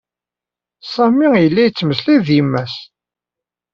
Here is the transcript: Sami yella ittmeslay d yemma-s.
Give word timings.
Sami 0.93 1.27
yella 1.43 1.61
ittmeslay 1.65 2.19
d 2.25 2.27
yemma-s. 2.35 2.75